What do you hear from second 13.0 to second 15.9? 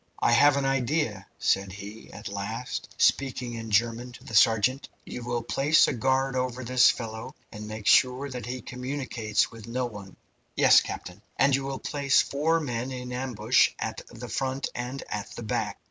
ambush at the front and at the back.